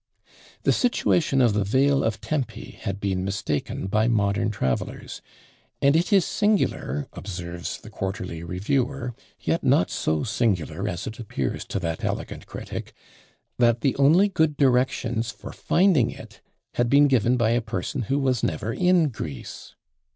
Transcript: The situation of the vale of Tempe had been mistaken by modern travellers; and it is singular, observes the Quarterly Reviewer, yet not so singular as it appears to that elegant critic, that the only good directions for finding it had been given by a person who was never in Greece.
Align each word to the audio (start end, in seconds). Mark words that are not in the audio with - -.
The 0.63 0.73
situation 0.73 1.41
of 1.41 1.53
the 1.53 1.63
vale 1.63 2.03
of 2.03 2.19
Tempe 2.21 2.71
had 2.81 2.99
been 2.99 3.23
mistaken 3.23 3.85
by 3.85 4.07
modern 4.07 4.49
travellers; 4.49 5.21
and 5.79 5.95
it 5.95 6.11
is 6.11 6.25
singular, 6.25 7.07
observes 7.13 7.77
the 7.79 7.91
Quarterly 7.91 8.41
Reviewer, 8.41 9.13
yet 9.39 9.63
not 9.63 9.91
so 9.91 10.23
singular 10.23 10.87
as 10.89 11.05
it 11.05 11.19
appears 11.19 11.65
to 11.65 11.79
that 11.81 12.03
elegant 12.03 12.47
critic, 12.47 12.93
that 13.59 13.81
the 13.81 13.95
only 13.97 14.27
good 14.27 14.57
directions 14.57 15.29
for 15.29 15.53
finding 15.53 16.09
it 16.09 16.41
had 16.73 16.89
been 16.89 17.07
given 17.07 17.37
by 17.37 17.51
a 17.51 17.61
person 17.61 18.01
who 18.01 18.17
was 18.17 18.41
never 18.41 18.73
in 18.73 19.09
Greece. 19.09 19.75